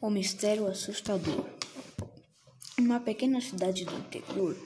[0.00, 1.44] O mistério assustador.
[2.78, 4.56] Em uma pequena cidade do interior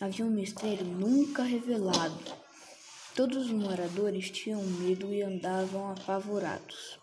[0.00, 2.18] havia um mistério nunca revelado.
[3.14, 6.98] Todos os moradores tinham medo e andavam apavorados.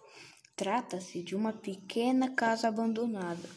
[0.54, 3.50] Trata-se de uma pequena casa abandonada,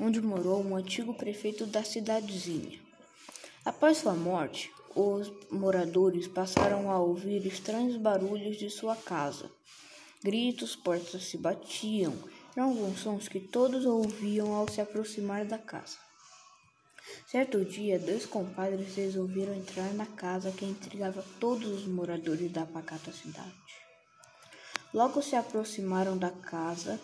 [0.00, 2.80] onde morou um antigo prefeito da cidadezinha.
[3.66, 9.50] Após sua morte, os moradores passaram a ouvir estranhos barulhos de sua casa.
[10.24, 12.16] Gritos, portas se batiam
[12.58, 15.96] eram alguns sons que todos ouviam ao se aproximar da casa.
[17.30, 23.12] Certo dia, dois compadres resolveram entrar na casa que intrigava todos os moradores da pacata
[23.12, 23.54] cidade.
[24.92, 26.98] Logo se aproximaram da casa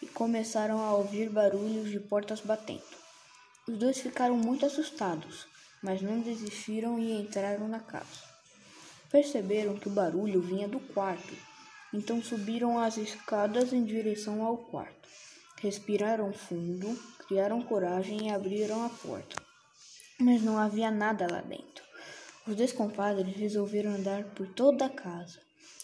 [0.00, 2.80] e começaram a ouvir barulhos de portas batendo.
[3.66, 5.48] Os dois ficaram muito assustados,
[5.82, 8.30] mas não desistiram e entraram na casa.
[9.10, 11.49] Perceberam que o barulho vinha do quarto
[11.92, 15.08] então subiram as escadas em direção ao quarto.
[15.60, 19.42] Respiraram fundo, criaram coragem e abriram a porta.
[20.18, 21.84] Mas não havia nada lá dentro.
[22.46, 25.38] Os dois compadres resolveram andar por toda a casa.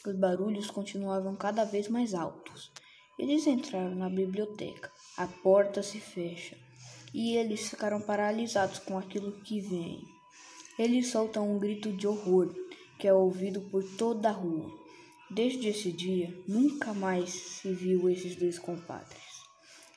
[0.07, 2.71] Os barulhos continuavam cada vez mais altos.
[3.19, 4.91] Eles entraram na biblioteca.
[5.17, 6.57] A porta se fecha
[7.15, 10.03] e eles ficaram paralisados com aquilo que vem.
[10.79, 12.55] Eles soltam um grito de horror
[12.99, 14.86] que é ouvido por toda a rua.
[15.29, 19.43] Desde esse dia, nunca mais se viu esses dois compadres.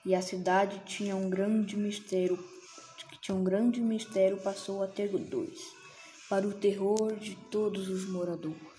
[0.03, 2.37] E a cidade tinha um grande mistério,
[3.11, 5.59] que tinha um grande mistério passou a ter dois,
[6.27, 8.78] para o terror de todos os moradores.